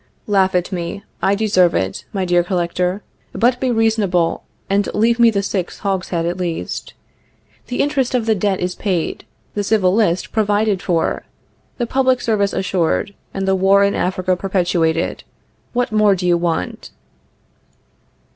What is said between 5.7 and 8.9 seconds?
hogshead at least. The interest of the debt is